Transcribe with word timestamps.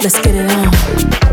Let's 0.00 0.20
get 0.20 0.36
it 0.36 1.24
on. 1.24 1.27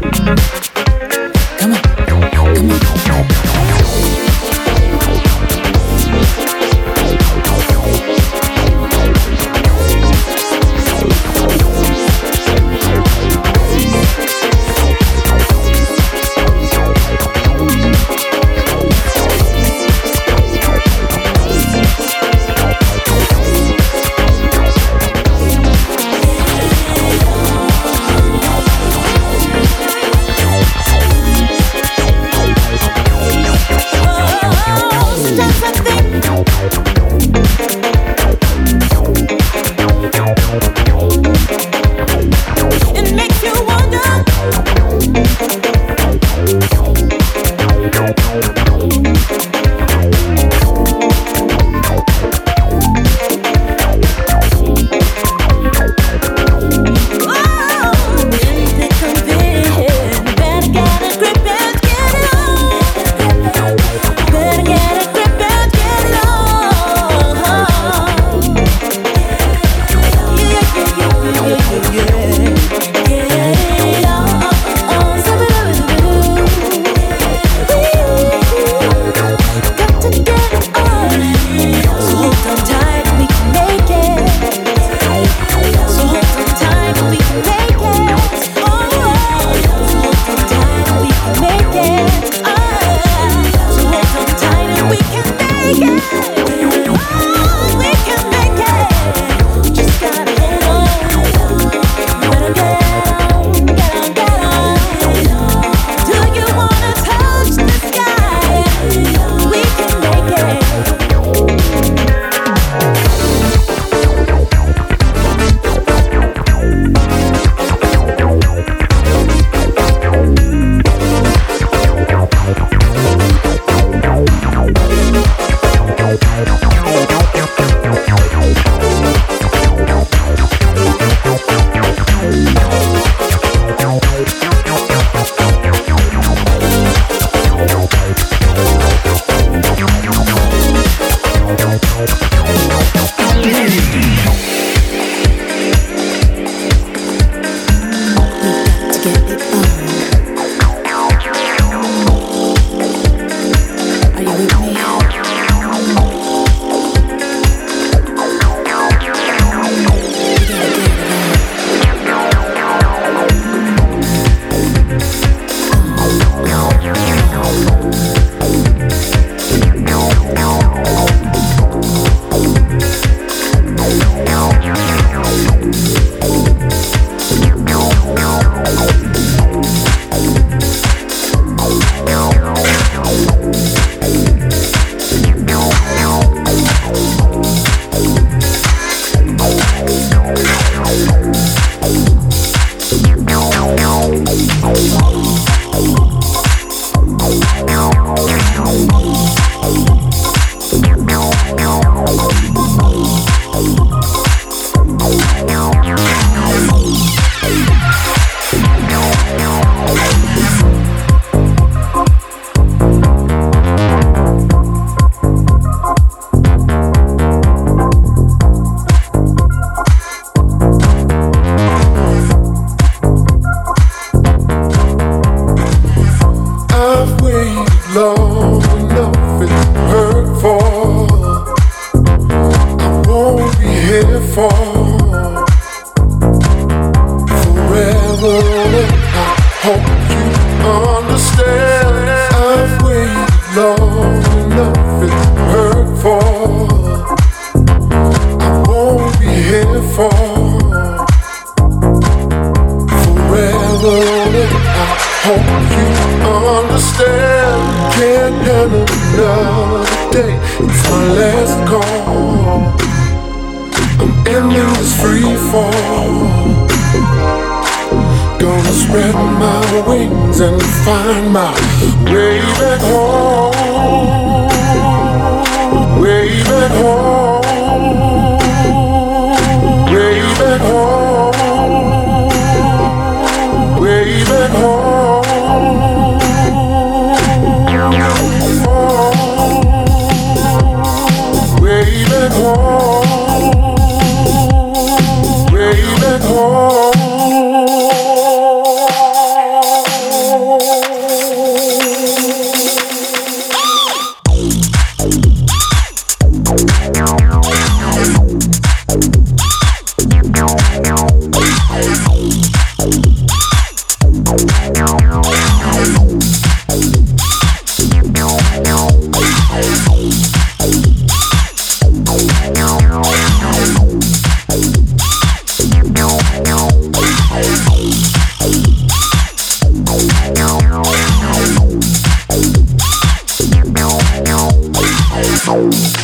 Oh, 335.58 335.96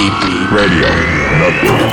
Deep 0.00 0.16
Radio 0.50 0.88
Network. 1.36 1.92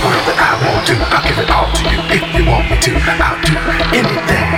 World 0.00 0.24
that 0.24 0.40
I 0.40 0.56
won't 0.64 0.88
do. 0.88 0.96
I'll 0.96 1.20
give 1.20 1.36
it 1.36 1.50
all 1.52 1.68
to 1.68 1.84
you 1.84 2.00
if 2.16 2.24
you 2.32 2.48
want 2.48 2.64
me 2.64 2.80
to. 2.80 2.96
I'll 3.20 3.36
do 3.44 3.52
anything. 3.92 4.48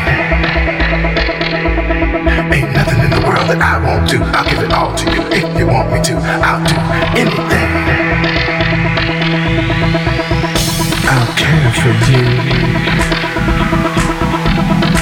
Ain't 2.54 2.70
nothing 2.70 3.02
in 3.02 3.11
the 3.11 3.18
world 3.26 3.50
that 3.50 3.58
I 3.58 3.82
won't 3.82 4.06
do. 4.08 4.23
I'll 4.23 4.47
give 4.47 4.62
it 4.62 4.70
all 4.73 4.94
to 4.94 5.11
you 5.11 5.26
if 5.26 5.58
you 5.58 5.66
want 5.66 5.90
me 5.90 5.99
to. 6.06 6.14
I'll 6.23 6.62
do 6.62 6.78
anything. 7.18 7.66
I'll 11.02 11.35
care 11.35 11.75
for 11.82 11.90
you. 12.14 12.30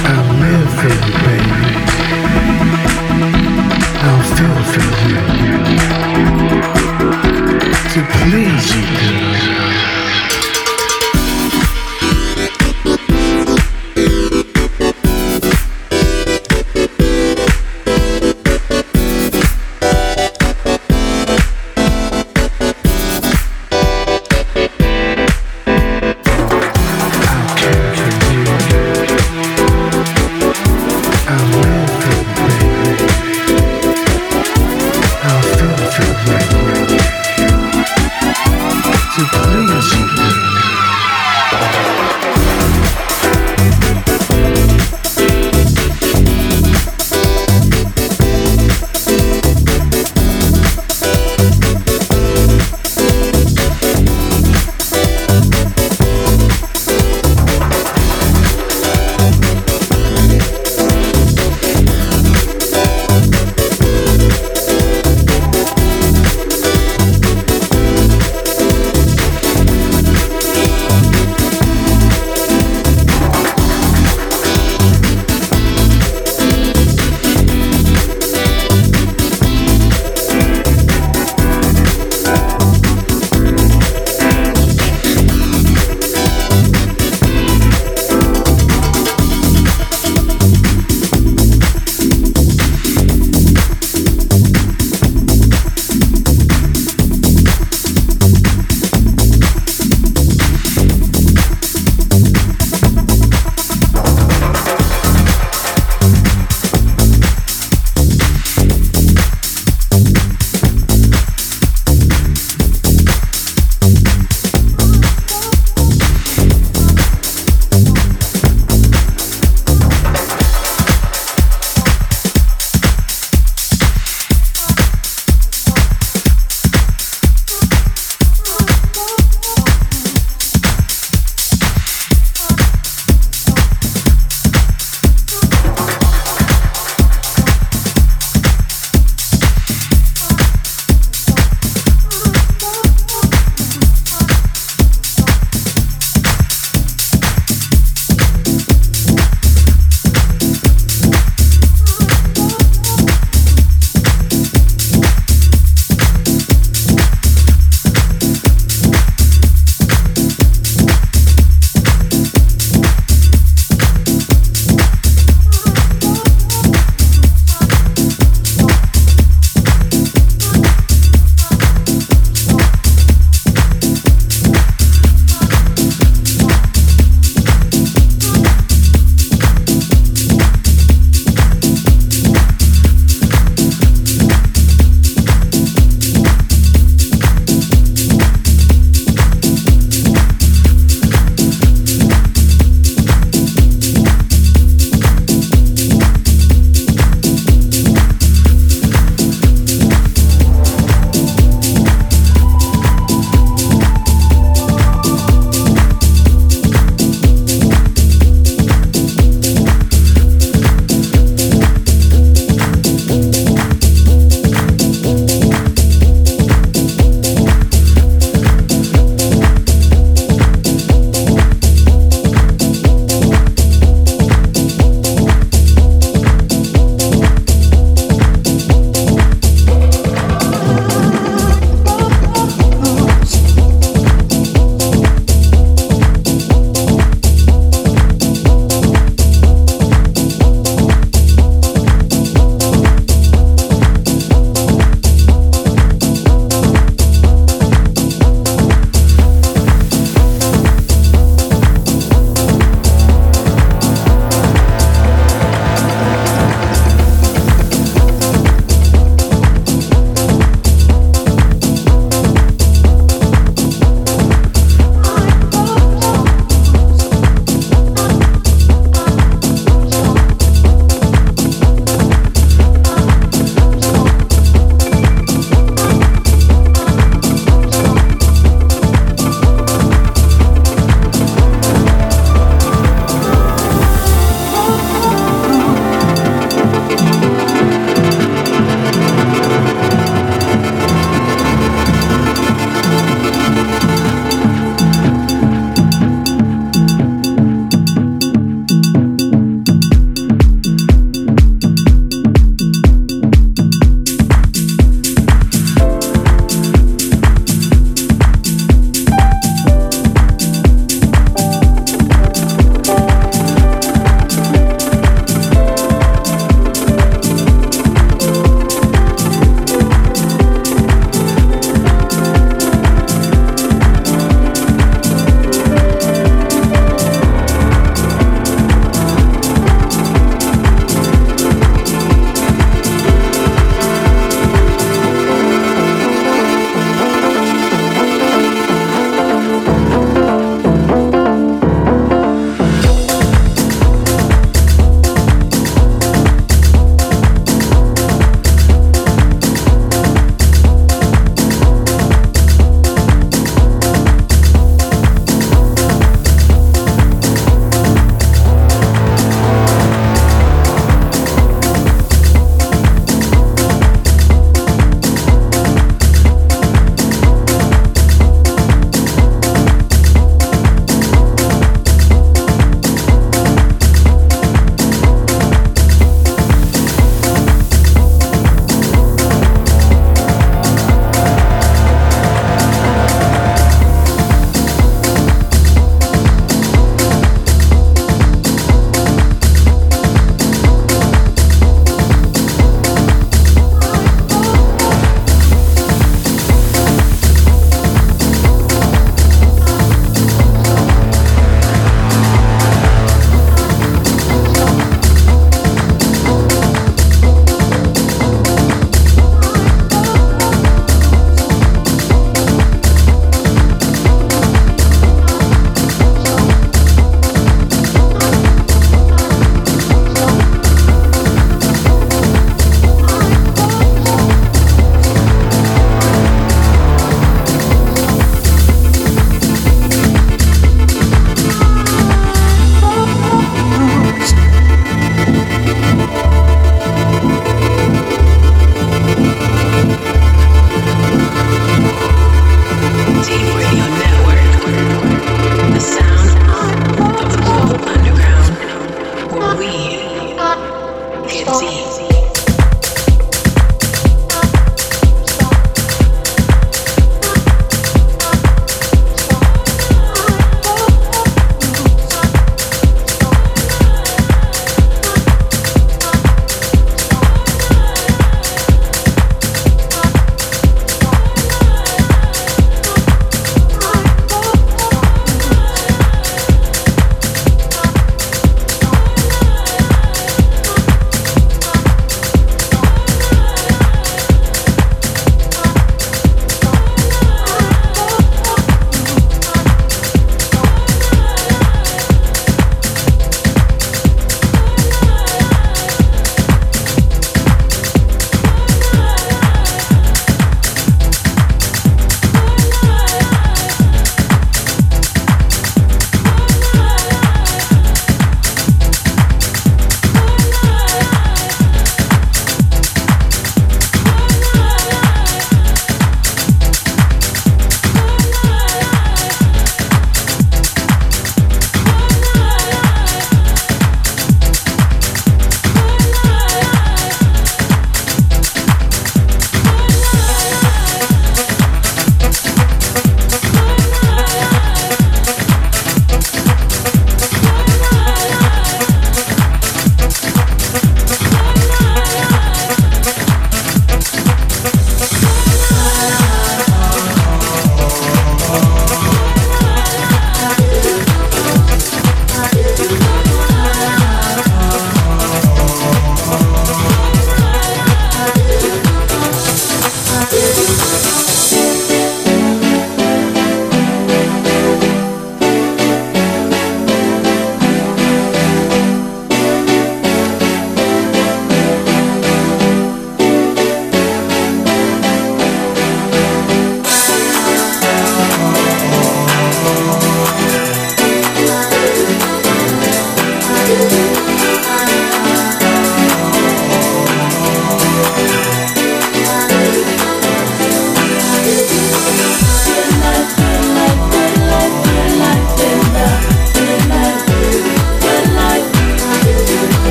I'll 0.00 0.32
live 0.40 0.72
for 0.80 0.96
you, 0.96 1.12
baby. 1.28 1.76
I'll 4.00 4.24
feel 4.32 4.64
for 4.64 4.80
you. 5.12 5.20
To 7.96 8.02
please 8.02 8.74
you, 8.74 8.82
girl. 8.82 9.75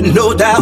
with 0.00 0.14
no 0.14 0.32
doubt. 0.32 0.59